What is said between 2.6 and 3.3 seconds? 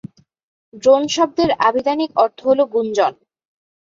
গুঞ্জন।